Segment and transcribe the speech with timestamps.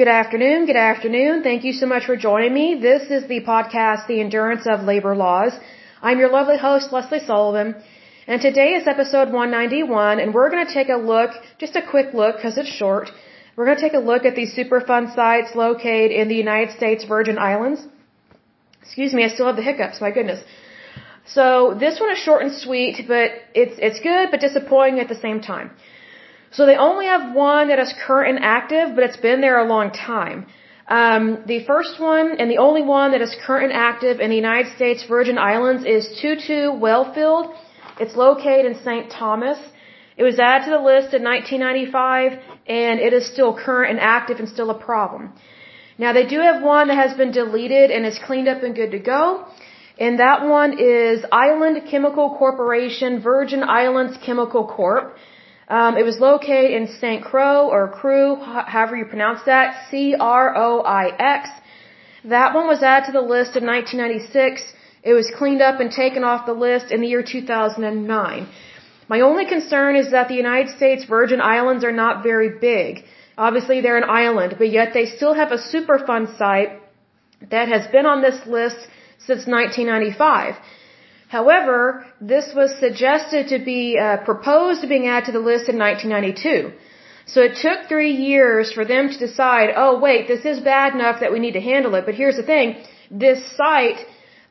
[0.00, 0.66] Good afternoon.
[0.66, 1.42] Good afternoon.
[1.42, 2.66] Thank you so much for joining me.
[2.78, 5.54] This is the podcast, The Endurance of Labor Laws.
[6.02, 7.74] I'm your lovely host, Lesley Sullivan.
[8.26, 12.12] And today is episode 191, and we're going to take a look, just a quick
[12.12, 13.10] look because it's short.
[13.56, 17.04] We're going to take a look at these Superfund sites located in the United States
[17.04, 17.80] Virgin Islands.
[18.82, 20.40] Excuse me, I still have the hiccups, my goodness.
[21.38, 25.20] So this one is short and sweet, but it's, it's good, but disappointing at the
[25.26, 25.70] same time.
[26.56, 29.68] So they only have one that is current and active, but it's been there a
[29.74, 30.46] long time.
[30.88, 34.40] Um, the first one and the only one that is current and active in the
[34.44, 37.44] United States Virgin Islands is Tutu Wellfield.
[38.00, 39.10] It's located in St.
[39.10, 39.58] Thomas.
[40.16, 42.38] It was added to the list in 1995,
[42.80, 45.34] and it is still current and active and still a problem.
[45.98, 48.92] Now they do have one that has been deleted and is cleaned up and good
[48.92, 49.44] to go.
[49.98, 55.16] And that one is Island Chemical Corporation Virgin Islands Chemical Corp.
[55.68, 57.24] Um, it was located in St.
[57.24, 61.48] Croix or Crew, however you pronounce that, C-R-O-I-X.
[62.24, 64.62] That one was added to the list in 1996.
[65.02, 68.48] It was cleaned up and taken off the list in the year 2009.
[69.08, 73.04] My only concern is that the United States Virgin Islands are not very big.
[73.38, 76.80] Obviously, they're an island, but yet they still have a Superfund site
[77.50, 78.78] that has been on this list
[79.18, 80.54] since 1995.
[81.28, 85.78] However, this was suggested to be uh, proposed to being added to the list in
[85.78, 86.72] 1992.
[87.26, 91.20] So it took three years for them to decide, oh wait, this is bad enough
[91.20, 92.06] that we need to handle it.
[92.06, 92.76] But here's the thing,
[93.10, 93.98] this site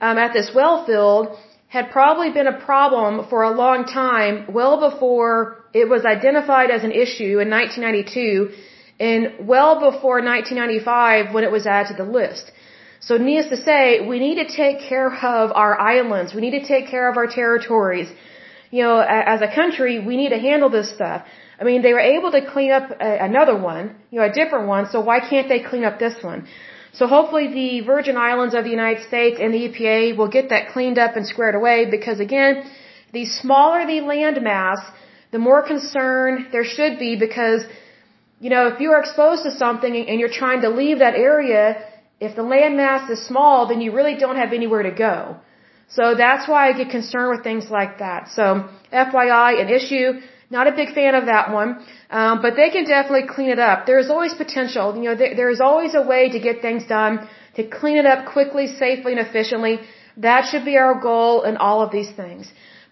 [0.00, 4.90] um, at this well field had probably been a problem for a long time, well
[4.90, 8.50] before it was identified as an issue in 1992,
[8.98, 12.50] and well before 1995 when it was added to the list.
[13.06, 16.32] So needless to say, we need to take care of our islands.
[16.34, 18.08] We need to take care of our territories.
[18.70, 18.98] You know,
[19.34, 21.20] as a country, we need to handle this stuff.
[21.60, 24.88] I mean, they were able to clean up another one, you know, a different one,
[24.92, 26.48] so why can't they clean up this one?
[26.98, 30.72] So hopefully the Virgin Islands of the United States and the EPA will get that
[30.72, 32.52] cleaned up and squared away because again,
[33.12, 34.80] the smaller the land mass,
[35.30, 37.64] the more concern there should be because,
[38.40, 41.64] you know, if you are exposed to something and you're trying to leave that area,
[42.24, 45.36] if the land mass is small, then you really don't have anywhere to go.
[45.96, 48.28] So that's why I get concerned with things like that.
[48.36, 48.44] So
[48.92, 50.20] FYI, an issue,
[50.50, 51.70] not a big fan of that one,
[52.10, 53.86] um, but they can definitely clean it up.
[53.86, 54.96] There's always potential.
[54.96, 58.20] You know, there, there's always a way to get things done, to clean it up
[58.36, 59.74] quickly, safely, and efficiently.
[60.16, 62.52] That should be our goal in all of these things.